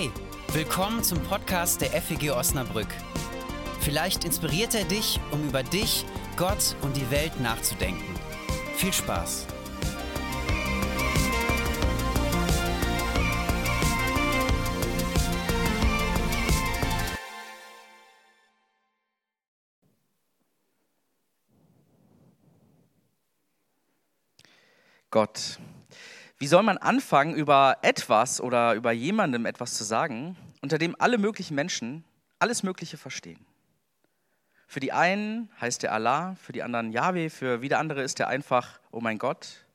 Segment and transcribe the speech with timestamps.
[0.00, 0.10] Hey,
[0.54, 2.86] willkommen zum Podcast der FEG Osnabrück.
[3.80, 6.06] Vielleicht inspiriert er dich, um über dich,
[6.38, 8.14] Gott und die Welt nachzudenken.
[8.76, 9.46] Viel Spaß!
[25.10, 25.58] Gott.
[26.40, 31.18] Wie soll man anfangen, über etwas oder über jemandem etwas zu sagen, unter dem alle
[31.18, 32.02] möglichen Menschen
[32.38, 33.44] alles Mögliche verstehen?
[34.66, 38.28] Für die einen heißt er Allah, für die anderen Yahweh, für wieder andere ist er
[38.28, 39.66] einfach, oh mein Gott.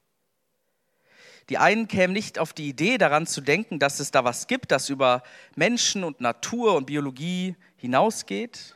[1.49, 4.71] Die einen kämen nicht auf die Idee daran zu denken, dass es da was gibt,
[4.71, 5.21] das über
[5.55, 8.75] Menschen und Natur und Biologie hinausgeht.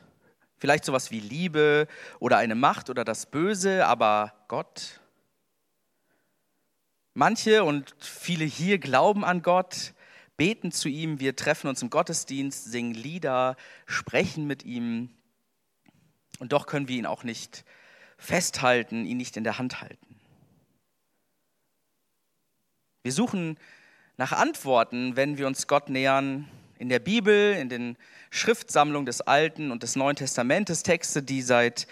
[0.58, 1.88] Vielleicht sowas wie Liebe
[2.20, 4.99] oder eine Macht oder das Böse, aber Gott,
[7.14, 9.94] Manche und viele hier glauben an Gott,
[10.36, 15.10] beten zu ihm, wir treffen uns im Gottesdienst, singen Lieder, sprechen mit ihm.
[16.38, 17.64] Und doch können wir ihn auch nicht
[18.16, 20.16] festhalten, ihn nicht in der Hand halten.
[23.02, 23.58] Wir suchen
[24.16, 27.96] nach Antworten, wenn wir uns Gott nähern, in der Bibel, in den
[28.30, 31.86] Schriftsammlungen des Alten und des Neuen Testamentes, Texte, die seit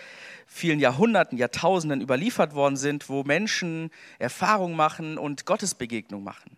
[0.48, 6.56] vielen Jahrhunderten, Jahrtausenden überliefert worden sind, wo Menschen Erfahrung machen und Gottesbegegnung machen.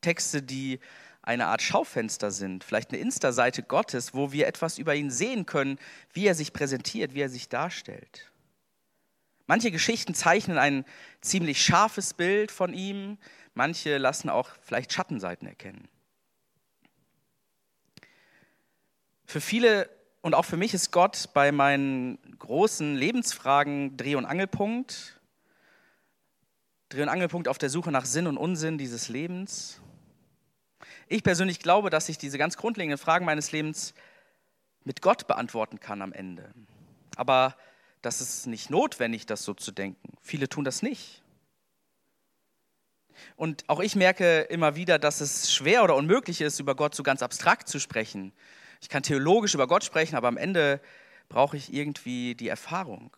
[0.00, 0.80] Texte, die
[1.22, 5.78] eine Art Schaufenster sind, vielleicht eine Insta-Seite Gottes, wo wir etwas über ihn sehen können,
[6.12, 8.32] wie er sich präsentiert, wie er sich darstellt.
[9.46, 10.84] Manche Geschichten zeichnen ein
[11.20, 13.16] ziemlich scharfes Bild von ihm,
[13.54, 15.88] manche lassen auch vielleicht Schattenseiten erkennen.
[19.24, 19.88] Für viele
[20.20, 25.20] und auch für mich ist Gott bei meinen großen Lebensfragen Dreh- und Angelpunkt.
[26.88, 29.80] Dreh- und Angelpunkt auf der Suche nach Sinn und Unsinn dieses Lebens.
[31.06, 33.94] Ich persönlich glaube, dass ich diese ganz grundlegenden Fragen meines Lebens
[34.84, 36.52] mit Gott beantworten kann am Ende.
[37.16, 37.56] Aber
[38.02, 40.16] das ist nicht notwendig, das so zu denken.
[40.22, 41.22] Viele tun das nicht.
[43.36, 47.02] Und auch ich merke immer wieder, dass es schwer oder unmöglich ist, über Gott so
[47.02, 48.32] ganz abstrakt zu sprechen.
[48.80, 50.80] Ich kann theologisch über Gott sprechen, aber am Ende
[51.28, 53.16] brauche ich irgendwie die Erfahrung.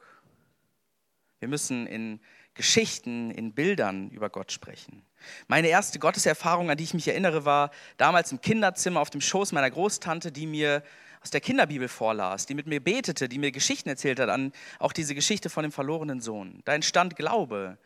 [1.38, 2.21] Wir müssen in
[2.54, 5.03] Geschichten, in Bildern über Gott sprechen.
[5.48, 9.53] Meine erste Gotteserfahrung, an die ich mich erinnere, war damals im Kinderzimmer auf dem Schoß
[9.53, 10.82] meiner Großtante, die mir
[11.22, 14.92] aus der Kinderbibel vorlas, die mit mir betete, die mir Geschichten erzählt hat, an auch
[14.92, 16.62] diese Geschichte von dem verlorenen Sohn.
[16.65, 17.78] Da entstand Glaube,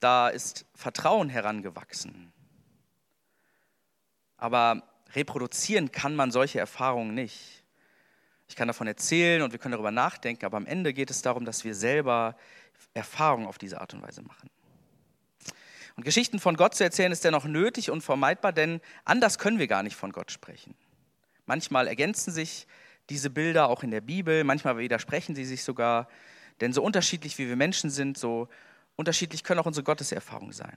[0.00, 2.32] da ist Vertrauen herangewachsen.
[4.36, 4.82] Aber
[5.14, 7.62] reproduzieren kann man solche Erfahrungen nicht.
[8.48, 11.44] Ich kann davon erzählen und wir können darüber nachdenken, aber am Ende geht es darum,
[11.44, 12.36] dass wir selber
[12.92, 14.50] Erfahrungen auf diese Art und Weise machen.
[15.96, 19.68] Und Geschichten von Gott zu erzählen ist dennoch nötig und vermeidbar, denn anders können wir
[19.68, 20.74] gar nicht von Gott sprechen.
[21.46, 22.66] Manchmal ergänzen sich
[23.10, 26.08] diese Bilder auch in der Bibel, manchmal widersprechen sie sich sogar,
[26.60, 28.48] denn so unterschiedlich wie wir Menschen sind, so
[28.96, 30.76] unterschiedlich können auch unsere Gotteserfahrungen sein.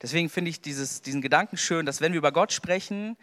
[0.00, 3.16] Deswegen finde ich dieses, diesen Gedanken schön, dass wenn wir über Gott sprechen,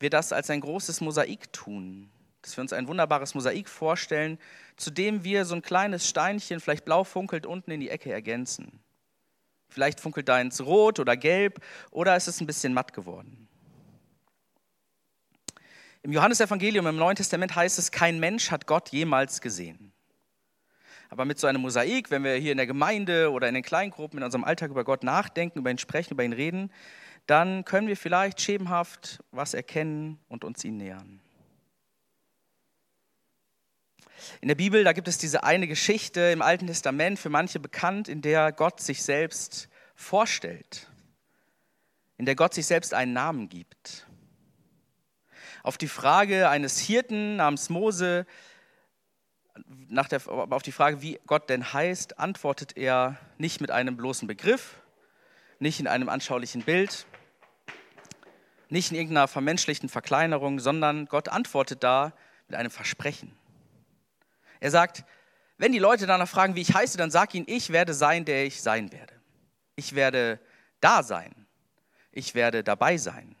[0.00, 2.10] wir das als ein großes Mosaik tun.
[2.42, 4.38] Dass wir uns ein wunderbares Mosaik vorstellen,
[4.76, 8.80] zu dem wir so ein kleines Steinchen, vielleicht blau funkelt, unten in die Ecke ergänzen.
[9.68, 13.48] Vielleicht funkelt deins rot oder gelb oder ist es ein bisschen matt geworden.
[16.02, 19.87] Im Johannesevangelium im Neuen Testament heißt es, kein Mensch hat Gott jemals gesehen.
[21.08, 24.18] Aber mit so einem Mosaik, wenn wir hier in der Gemeinde oder in den Kleingruppen
[24.18, 26.70] in unserem Alltag über Gott nachdenken, über ihn sprechen, über ihn reden,
[27.26, 31.20] dann können wir vielleicht schemenhaft was erkennen und uns ihm nähern.
[34.40, 38.08] In der Bibel, da gibt es diese eine Geschichte im Alten Testament, für manche bekannt,
[38.08, 40.88] in der Gott sich selbst vorstellt,
[42.16, 44.06] in der Gott sich selbst einen Namen gibt.
[45.62, 48.26] Auf die Frage eines Hirten namens Mose,
[49.88, 54.28] nach der, auf die Frage, wie Gott denn heißt, antwortet er nicht mit einem bloßen
[54.28, 54.80] Begriff,
[55.58, 57.06] nicht in einem anschaulichen Bild,
[58.68, 62.12] nicht in irgendeiner vermenschlichten Verkleinerung, sondern Gott antwortet da
[62.48, 63.36] mit einem Versprechen.
[64.60, 65.04] Er sagt,
[65.56, 68.46] wenn die Leute danach fragen, wie ich heiße, dann sag ihnen, ich werde sein, der
[68.46, 69.14] ich sein werde.
[69.74, 70.40] Ich werde
[70.80, 71.46] da sein.
[72.12, 73.34] Ich werde dabei sein.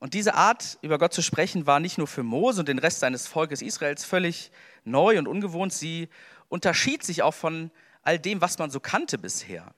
[0.00, 3.00] Und diese Art, über Gott zu sprechen, war nicht nur für Mose und den Rest
[3.00, 4.50] seines Volkes Israels völlig
[4.82, 5.74] neu und ungewohnt.
[5.74, 6.08] Sie
[6.48, 7.70] unterschied sich auch von
[8.02, 9.74] all dem, was man so kannte bisher.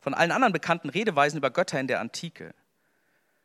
[0.00, 2.54] Von allen anderen bekannten Redeweisen über Götter in der Antike.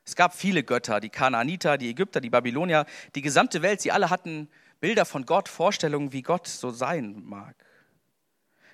[0.05, 2.85] Es gab viele Götter, die Kanaaniter, die Ägypter, die Babylonier,
[3.15, 4.47] die gesamte Welt, sie alle hatten
[4.79, 7.55] Bilder von Gott, Vorstellungen, wie Gott so sein mag.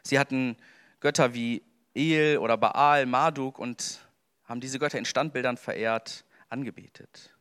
[0.04, 0.58] Sie hatten
[1.00, 1.64] Götter wie
[1.96, 4.00] El oder Baal, Marduk und
[4.44, 7.34] haben diese Götter in Standbildern verehrt, angebetet.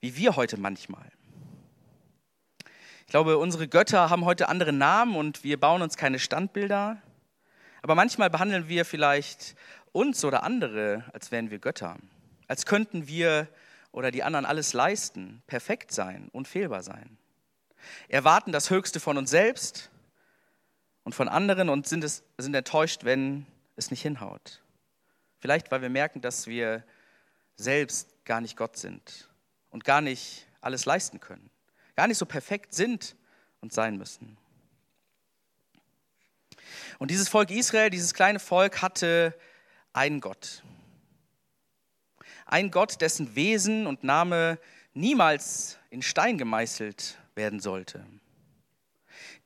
[0.00, 1.10] Wie wir heute manchmal.
[3.06, 7.00] Ich glaube, unsere Götter haben heute andere Namen und wir bauen uns keine Standbilder.
[7.82, 9.54] Aber manchmal behandeln wir vielleicht
[9.92, 11.96] uns oder andere, als wären wir Götter.
[12.48, 13.48] Als könnten wir
[13.92, 17.16] oder die anderen alles leisten, perfekt sein, unfehlbar sein.
[18.08, 19.90] Erwarten das Höchste von uns selbst
[21.04, 23.46] und von anderen und sind, es, sind enttäuscht, wenn
[23.76, 24.62] es nicht hinhaut.
[25.38, 26.82] Vielleicht, weil wir merken, dass wir
[27.56, 29.28] selbst gar nicht Gott sind
[29.70, 31.50] und gar nicht alles leisten können,
[31.96, 33.16] gar nicht so perfekt sind
[33.60, 34.36] und sein müssen.
[36.98, 39.38] Und dieses Volk Israel, dieses kleine Volk hatte
[39.92, 40.62] einen Gott.
[42.46, 44.58] Ein Gott, dessen Wesen und Name
[44.92, 48.06] niemals in Stein gemeißelt werden sollte.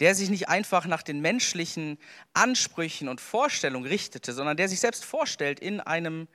[0.00, 1.98] Der sich nicht einfach nach den menschlichen
[2.32, 6.28] Ansprüchen und Vorstellungen richtete, sondern der sich selbst vorstellt in einem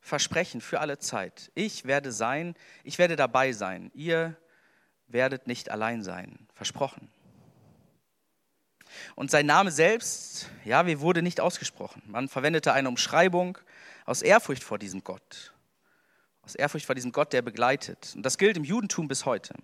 [0.00, 1.50] Versprechen für alle Zeit.
[1.54, 2.54] Ich werde sein,
[2.84, 3.90] ich werde dabei sein.
[3.94, 4.36] Ihr
[5.06, 6.48] werdet nicht allein sein.
[6.54, 7.10] Versprochen.
[9.14, 12.02] Und sein Name selbst, ja, wie wurde nicht ausgesprochen.
[12.06, 13.58] Man verwendete eine Umschreibung
[14.04, 15.52] aus Ehrfurcht vor diesem Gott.
[16.42, 18.12] Aus Ehrfurcht vor diesem Gott, der begleitet.
[18.16, 19.54] Und das gilt im Judentum bis heute.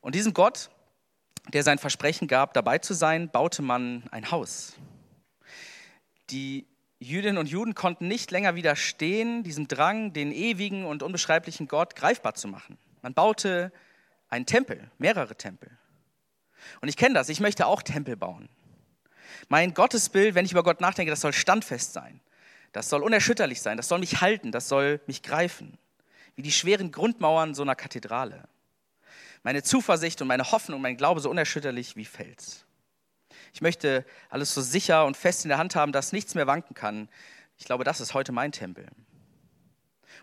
[0.00, 0.70] Und diesem Gott,
[1.52, 4.74] der sein Versprechen gab, dabei zu sein, baute man ein Haus.
[6.30, 6.66] Die
[7.00, 12.34] Jüdinnen und Juden konnten nicht länger widerstehen, diesem Drang, den ewigen und unbeschreiblichen Gott greifbar
[12.34, 12.76] zu machen.
[13.02, 13.72] Man baute
[14.28, 15.70] einen Tempel, mehrere Tempel.
[16.80, 18.48] Und ich kenne das, ich möchte auch Tempel bauen.
[19.48, 22.20] Mein Gottesbild, wenn ich über Gott nachdenke, das soll standfest sein.
[22.72, 25.78] Das soll unerschütterlich sein, das soll mich halten, das soll mich greifen.
[26.34, 28.48] Wie die schweren Grundmauern so einer Kathedrale.
[29.42, 32.66] Meine Zuversicht und meine Hoffnung, mein Glaube so unerschütterlich wie Fels.
[33.52, 36.74] Ich möchte alles so sicher und fest in der Hand haben, dass nichts mehr wanken
[36.74, 37.08] kann.
[37.58, 38.86] Ich glaube, das ist heute mein Tempel.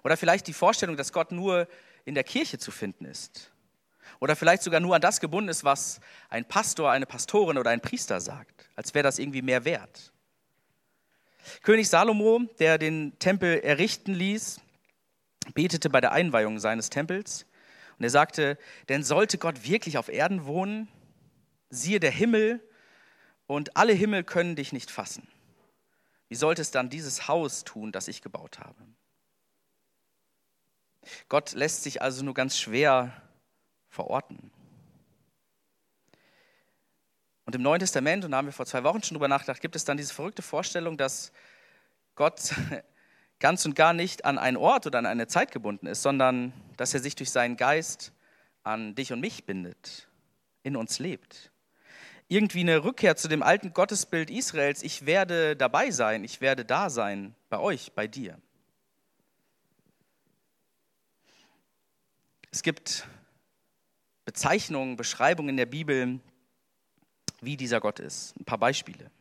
[0.04, 1.68] Oder vielleicht die Vorstellung, dass Gott nur
[2.06, 3.51] in der Kirche zu finden ist.
[4.19, 6.00] Oder vielleicht sogar nur an das gebunden ist, was
[6.30, 10.13] ein Pastor, eine Pastorin oder ein Priester sagt, als wäre das irgendwie mehr wert.
[11.63, 14.62] König Salomo, der den Tempel errichten ließ,
[15.54, 17.45] betete bei der Einweihung seines Tempels
[17.98, 18.57] und er sagte,
[18.89, 20.88] denn sollte Gott wirklich auf Erden wohnen,
[21.69, 22.62] siehe der Himmel
[23.47, 25.27] und alle Himmel können dich nicht fassen.
[26.27, 28.75] Wie sollte es dann dieses Haus tun, das ich gebaut habe?
[31.30, 33.21] Gott lässt sich also nur ganz schwer
[33.89, 34.51] verorten.
[37.45, 39.75] Und im Neuen Testament, und da haben wir vor zwei Wochen schon drüber nachgedacht, gibt
[39.75, 41.31] es dann diese verrückte Vorstellung, dass
[42.15, 42.56] Gott
[43.39, 46.95] ganz und gar nicht an einen Ort oder an eine Zeit gebunden ist, sondern dass
[46.95, 48.13] er sich durch seinen Geist
[48.63, 50.07] an dich und mich bindet,
[50.63, 51.51] in uns lebt
[52.27, 54.81] irgendwie eine Rückkehr zu dem alten Gottesbild Israels.
[54.83, 58.39] Ich werde dabei sein, ich werde da sein, bei euch, bei dir.
[62.51, 63.07] Es gibt
[64.24, 66.19] Bezeichnungen, Beschreibungen in der Bibel,
[67.42, 68.36] wie dieser Gott ist.
[68.39, 69.12] Ein paar Beispiele.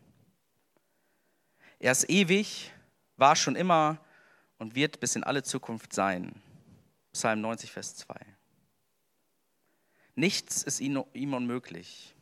[1.78, 2.72] Er ist ewig,
[3.16, 3.98] war schon immer
[4.58, 6.40] und wird bis in alle Zukunft sein.
[7.12, 8.14] Psalm 90, Vers 2.
[10.14, 12.14] Nichts ist ihm unmöglich.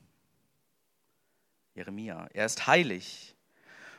[1.75, 2.29] Jeremia.
[2.33, 3.35] Er ist heilig.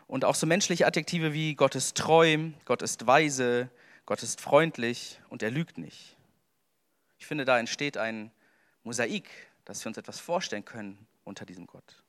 [0.07, 3.69] Und auch so menschliche Adjektive wie Gott ist treu, Gott ist weise,
[4.05, 6.17] Gott ist freundlich und er lügt nicht.
[7.17, 8.31] Ich finde, da entsteht ein
[8.83, 9.29] Mosaik,
[9.65, 12.03] dass wir uns etwas vorstellen können unter diesem Gott.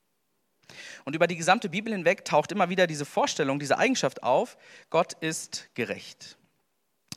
[1.05, 4.57] Und über die gesamte Bibel hinweg taucht immer wieder diese Vorstellung, diese Eigenschaft auf,
[4.91, 6.37] Gott ist gerecht.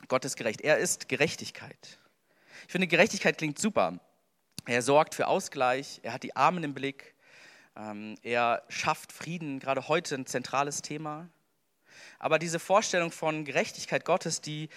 [0.06, 0.60] Gott ist gerecht.
[0.60, 1.98] Er ist Gerechtigkeit.
[2.66, 3.98] Ich finde, Gerechtigkeit klingt super.
[4.64, 7.14] Er sorgt für Ausgleich, er hat die Armen im Blick,
[8.22, 11.28] er schafft Frieden, gerade heute ein zentrales Thema.
[12.18, 14.68] Aber diese Vorstellung von Gerechtigkeit Gottes, die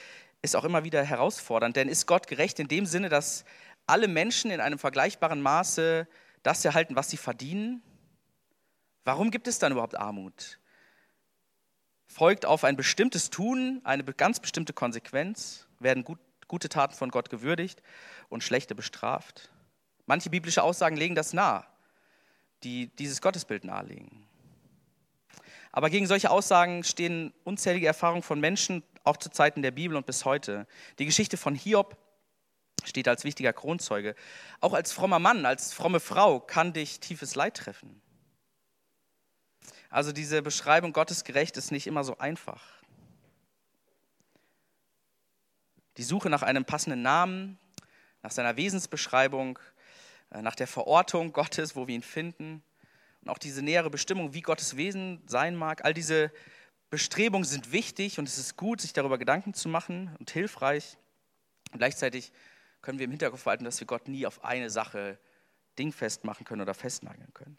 [0.44, 1.76] ist auch immer wieder herausfordernd.
[1.76, 3.44] Denn ist Gott gerecht in dem Sinne, dass
[3.88, 6.08] alle Menschen in einem vergleichbaren Maße
[6.44, 7.82] das erhalten, was sie verdienen?
[9.04, 10.60] Warum gibt es dann überhaupt Armut?
[12.06, 15.68] Folgt auf ein bestimmtes Tun eine ganz bestimmte Konsequenz?
[15.80, 17.82] Werden gut, gute Taten von Gott gewürdigt
[18.30, 19.50] und schlechte bestraft?
[20.06, 21.66] Manche biblische Aussagen legen das nahe
[22.64, 24.26] die dieses Gottesbild nahelegen.
[25.72, 30.06] Aber gegen solche Aussagen stehen unzählige Erfahrungen von Menschen, auch zu Zeiten der Bibel und
[30.06, 30.68] bis heute.
[31.00, 31.98] Die Geschichte von Hiob
[32.84, 34.16] steht als wichtiger Kronzeuge.
[34.60, 38.02] Auch als frommer Mann, als fromme Frau kann dich tiefes Leid treffen.
[39.90, 42.64] Also diese Beschreibung Gottes gerecht ist nicht immer so einfach.
[45.98, 47.60] Die Suche nach einem passenden Namen,
[48.24, 49.60] nach seiner Wesensbeschreibung,
[50.32, 52.64] nach der Verortung Gottes, wo wir ihn finden
[53.22, 56.32] und auch diese nähere Bestimmung, wie Gottes Wesen sein mag, all diese
[56.90, 60.98] Bestrebungen sind wichtig und es ist gut, sich darüber Gedanken zu machen und hilfreich.
[61.72, 62.32] Und gleichzeitig
[62.82, 65.20] können wir im Hinterkopf halten, dass wir Gott nie auf eine Sache
[65.78, 67.58] dingfest machen können oder festnageln können.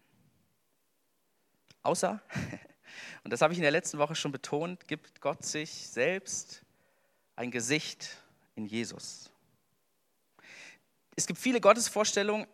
[1.83, 2.23] Außer,
[3.25, 6.63] und das habe ich in der letzten Woche schon betont, gibt Gott sich selbst
[7.37, 8.19] ein Gesicht
[8.55, 9.31] in Jesus.
[11.17, 12.47] Es gibt viele Gottesvorstellungen,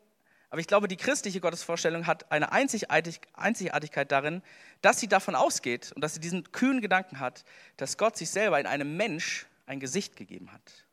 [0.50, 4.43] aber ich glaube, die christliche Gottesvorstellung hat eine Einzigartigkeit darin,
[4.81, 7.45] dass sie davon ausgeht und dass sie diesen kühnen Gedanken hat,
[7.76, 10.87] dass Gott sich selber in einem Mensch ein Gesicht gegeben hat.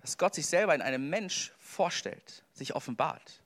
[0.00, 3.42] Dass Gott sich selber in einem Mensch vorstellt, sich offenbart.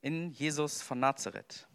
[0.00, 1.68] In Jesus von Nazareth.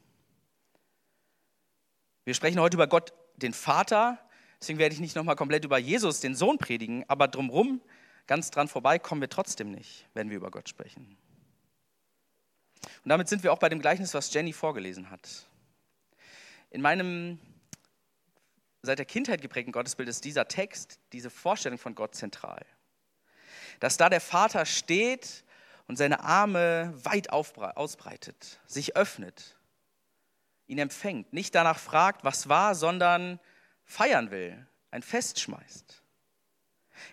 [2.25, 4.19] Wir sprechen heute über Gott, den Vater.
[4.59, 7.81] Deswegen werde ich nicht nochmal komplett über Jesus, den Sohn, predigen, aber drumherum,
[8.27, 11.17] ganz dran vorbei, kommen wir trotzdem nicht, wenn wir über Gott sprechen.
[13.03, 15.48] Und damit sind wir auch bei dem Gleichnis, was Jenny vorgelesen hat.
[16.70, 17.39] In meinem
[18.82, 22.65] seit der Kindheit geprägten Gottesbild ist dieser Text, diese Vorstellung von Gott zentral.
[23.79, 25.44] Dass da der Vater steht
[25.88, 29.58] und seine Arme weit ausbreitet, sich öffnet,
[30.68, 33.39] ihn empfängt, nicht danach fragt, was war, sondern
[33.84, 36.03] feiern will, ein Fest schmeißt.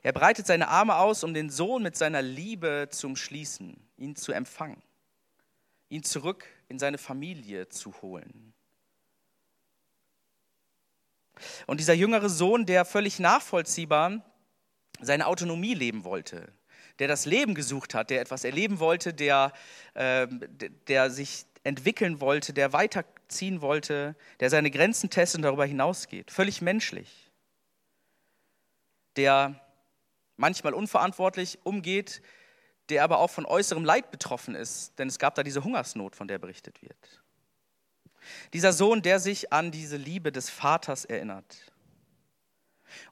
[0.02, 4.32] Er breitet seine Arme aus, um den Sohn mit seiner Liebe zu umschließen, ihn zu
[4.32, 4.82] empfangen
[5.88, 8.54] ihn zurück in seine Familie zu holen.
[11.66, 14.24] Und dieser jüngere Sohn, der völlig nachvollziehbar
[15.00, 16.52] seine Autonomie leben wollte,
[16.98, 19.52] der das Leben gesucht hat, der etwas erleben wollte, der,
[19.94, 20.26] äh,
[20.88, 26.62] der sich entwickeln wollte, der weiterziehen wollte, der seine Grenzen testet und darüber hinausgeht, völlig
[26.62, 27.30] menschlich,
[29.16, 29.60] der
[30.36, 32.22] manchmal unverantwortlich umgeht
[32.88, 36.28] der aber auch von äußerem Leid betroffen ist, denn es gab da diese Hungersnot, von
[36.28, 37.22] der berichtet wird.
[38.52, 41.72] Dieser Sohn, der sich an diese Liebe des Vaters erinnert.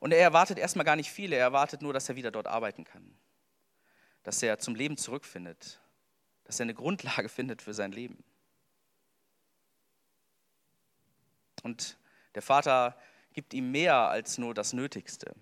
[0.01, 2.85] Und er erwartet erstmal gar nicht viel, er erwartet nur, dass er wieder dort arbeiten
[2.85, 3.15] kann,
[4.23, 5.81] dass er zum Leben zurückfindet,
[6.45, 8.23] dass er eine Grundlage findet für sein Leben.
[11.63, 11.99] Und
[12.35, 12.97] der Vater
[13.33, 15.35] gibt ihm mehr als nur das Nötigste.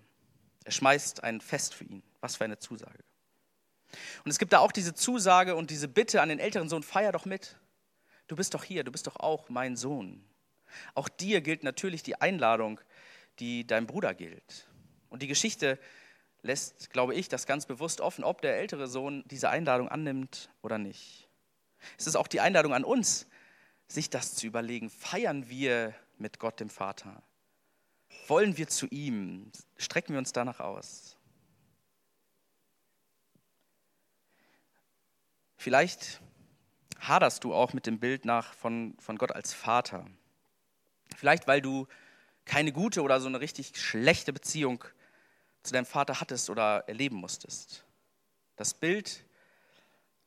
[0.63, 2.01] Er schmeißt ein Fest für ihn.
[2.21, 3.03] Was für eine Zusage.
[4.23, 7.11] Und es gibt da auch diese Zusage und diese Bitte an den älteren Sohn, feier
[7.11, 7.57] doch mit.
[8.27, 10.23] Du bist doch hier, du bist doch auch mein Sohn.
[10.95, 12.79] Auch dir gilt natürlich die Einladung,
[13.39, 14.67] die deinem Bruder gilt.
[15.09, 15.79] Und die Geschichte
[16.41, 20.77] lässt, glaube ich, das ganz bewusst offen, ob der ältere Sohn diese Einladung annimmt oder
[20.77, 21.29] nicht.
[21.97, 23.27] Es ist auch die Einladung an uns,
[23.87, 24.89] sich das zu überlegen.
[24.89, 27.21] Feiern wir mit Gott, dem Vater?
[28.27, 29.51] Wollen wir zu ihm?
[29.77, 31.17] Strecken wir uns danach aus?
[35.63, 36.19] Vielleicht
[36.99, 40.05] haderst du auch mit dem Bild nach von, von Gott als Vater.
[41.15, 41.87] Vielleicht, weil du
[42.43, 44.83] keine gute oder so eine richtig schlechte Beziehung
[45.61, 47.85] zu deinem Vater hattest oder erleben musstest.
[48.57, 49.23] Das Bild,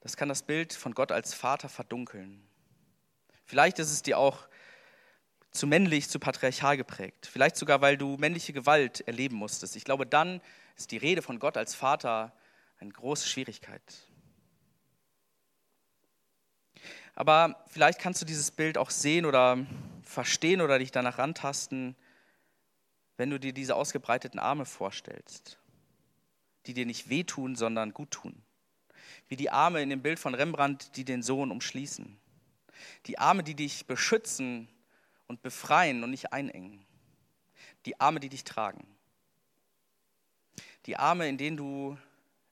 [0.01, 2.43] das kann das Bild von Gott als Vater verdunkeln.
[3.45, 4.49] Vielleicht ist es dir auch
[5.51, 7.29] zu männlich, zu patriarchal geprägt.
[7.31, 9.77] Vielleicht sogar, weil du männliche Gewalt erleben musstest.
[9.77, 10.41] Ich glaube, dann
[10.79, 12.33] ist die Rede von Gott als Vater
[12.79, 13.83] eine große Schwierigkeit.
[17.17, 19.67] Aber vielleicht kannst du dieses Bild auch sehen oder
[20.03, 21.97] verstehen oder dich danach rantasten,
[23.17, 25.59] wenn du dir diese ausgebreiteten Arme vorstellst,
[26.67, 28.43] die dir nicht wehtun, sondern gut tun.
[29.29, 32.21] Wie die Arme in dem Bild von Rembrandt, die den Sohn umschließen.
[33.07, 34.69] Die Arme, die dich beschützen
[35.27, 36.85] und befreien und nicht einengen.
[37.87, 38.87] Die Arme, die dich tragen.
[40.85, 41.97] Die Arme, in denen du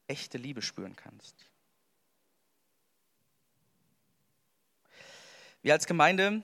[0.09, 1.51] echte Liebe spüren kannst.
[5.65, 6.43] Wir als Gemeinde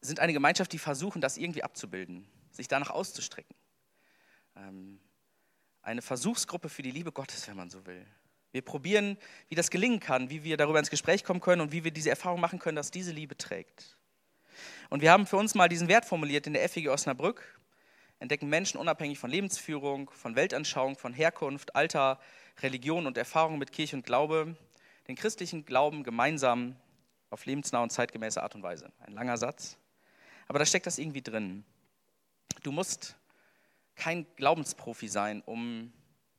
[0.00, 3.56] sind eine Gemeinschaft, die versuchen, das irgendwie abzubilden, sich danach auszustrecken.
[4.54, 5.00] Ähm,
[5.82, 8.06] eine Versuchsgruppe für die Liebe Gottes, wenn man so will.
[8.52, 11.82] Wir probieren, wie das gelingen kann, wie wir darüber ins Gespräch kommen können und wie
[11.82, 13.98] wir diese Erfahrung machen können, dass diese Liebe trägt.
[14.90, 17.60] Und wir haben für uns mal diesen Wert formuliert in der FEG Osnabrück.
[18.20, 22.20] Entdecken Menschen unabhängig von Lebensführung, von Weltanschauung, von Herkunft, Alter,
[22.62, 24.56] Religion und Erfahrung mit Kirche und Glaube,
[25.08, 26.76] den christlichen Glauben gemeinsam
[27.30, 28.92] auf lebensnahe und zeitgemäße Art und Weise.
[29.00, 29.76] Ein langer Satz.
[30.46, 31.64] Aber da steckt das irgendwie drin.
[32.62, 33.16] Du musst
[33.94, 35.92] kein Glaubensprofi sein, um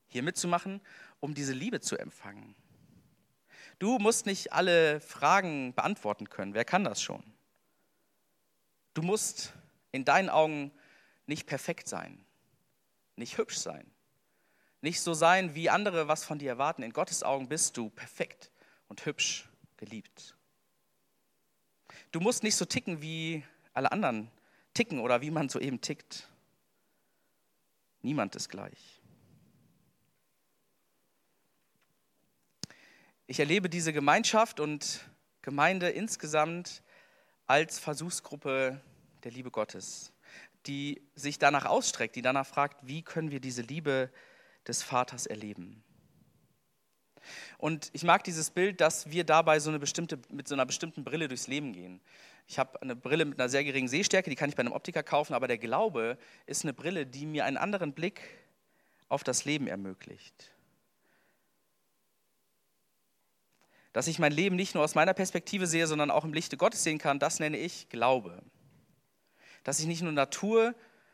[0.07, 0.81] hier mitzumachen,
[1.19, 2.55] um diese Liebe zu empfangen.
[3.77, 6.53] Du musst nicht alle Fragen beantworten können.
[6.53, 7.23] Wer kann das schon?
[8.93, 9.53] Du musst
[9.91, 10.71] in deinen Augen
[11.27, 12.25] nicht perfekt sein,
[13.15, 13.89] nicht hübsch sein,
[14.81, 16.83] nicht so sein, wie andere was von dir erwarten.
[16.83, 18.51] In Gottes Augen bist du perfekt
[18.87, 20.35] und hübsch geliebt.
[22.11, 24.31] Du musst nicht so ticken wie alle anderen
[24.73, 26.27] ticken oder wie man soeben tickt.
[28.01, 29.01] Niemand ist gleich.
[33.27, 35.05] Ich erlebe diese Gemeinschaft und
[35.43, 36.81] Gemeinde insgesamt
[37.45, 38.81] als Versuchsgruppe
[39.23, 40.11] der Liebe Gottes,
[40.65, 44.11] die sich danach ausstreckt, die danach fragt, wie können wir diese Liebe
[44.67, 45.83] des Vaters erleben.
[47.57, 51.03] Und ich mag dieses Bild, dass wir dabei so eine bestimmte, mit so einer bestimmten
[51.03, 52.01] Brille durchs Leben gehen.
[52.49, 55.03] Ich habe eine Brille mit einer sehr geringen Sehstärke, die kann ich bei einem Optiker
[55.03, 58.21] kaufen, aber der Glaube ist eine Brille, die mir einen anderen Blick
[59.07, 60.51] auf das Leben ermöglicht.
[63.93, 66.83] Dass ich mein Leben nicht nur aus meiner Perspektive sehe, sondern auch im Lichte Gottes
[66.83, 68.41] sehen kann, das nenne ich Glaube.
[69.63, 70.73] Dass ich nicht nur Natur,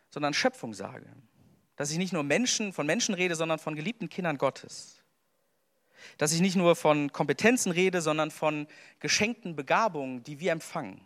[0.10, 1.08] sondern Schöpfung sage.
[1.76, 5.05] Dass ich nicht nur Menschen, von Menschen rede, sondern von geliebten Kindern Gottes
[6.18, 8.68] dass ich nicht nur von Kompetenzen rede, sondern von
[9.00, 11.02] geschenkten Begabungen, die wir empfangen.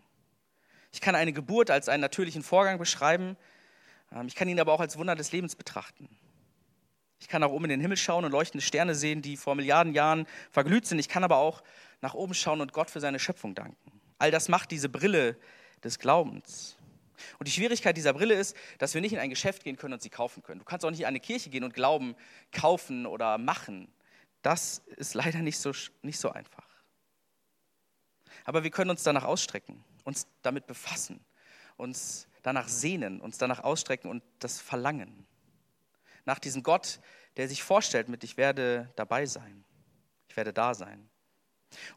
[0.91, 3.38] Ich kann eine Geburt als einen natürlichen Vorgang beschreiben,
[4.12, 6.10] ähm, ich kann ihn aber auch als Wunder des Lebens betrachten.
[7.19, 9.93] Ich kann auch oben in den Himmel schauen und leuchtende Sterne sehen, die vor Milliarden
[9.93, 11.00] Jahren verglüht sind.
[11.00, 11.63] Ich kann aber auch
[12.01, 13.91] nach oben schauen und Gott für seine Schöpfung danken.
[14.17, 15.38] All das macht diese Brille
[15.84, 16.77] des Glaubens.
[17.38, 20.01] Und die Schwierigkeit dieser Brille ist, dass wir nicht in ein Geschäft gehen können und
[20.01, 20.60] sie kaufen können.
[20.60, 22.15] Du kannst auch nicht in eine Kirche gehen und Glauben
[22.53, 23.89] kaufen oder machen.
[24.41, 26.67] Das ist leider nicht so, nicht so einfach.
[28.46, 31.24] Aber wir können uns danach ausstrecken, uns damit befassen,
[31.77, 35.25] uns danach sehnen, uns danach ausstrecken und das verlangen.
[36.25, 37.00] Nach diesem Gott,
[37.38, 39.65] der sich vorstellt mit, ich werde dabei sein,
[40.27, 41.10] ich werde da sein.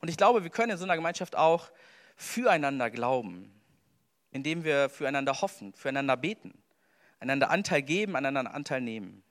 [0.01, 1.71] Und ich glaube, wir können in so einer Gemeinschaft auch
[2.17, 3.53] füreinander glauben,
[4.31, 6.63] indem wir füreinander hoffen, füreinander beten,
[7.21, 9.23] einander Anteil geben, einander Anteil nehmen.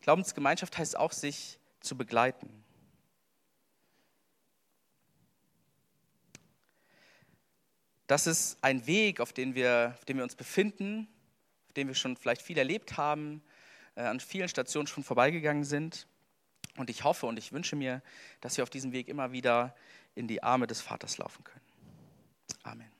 [0.00, 2.64] Glaubensgemeinschaft heißt auch, sich zu begleiten.
[8.06, 11.08] Das ist ein Weg, auf dem wir, auf dem wir uns befinden,
[11.66, 13.42] auf dem wir schon vielleicht viel erlebt haben,
[13.96, 16.06] äh, an vielen Stationen schon vorbeigegangen sind.
[16.76, 18.02] Und ich hoffe und ich wünsche mir,
[18.40, 19.74] dass wir auf diesem Weg immer wieder
[20.14, 21.60] in die Arme des Vaters laufen können.
[22.62, 22.90] Amen.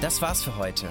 [0.00, 0.90] Das war's für heute.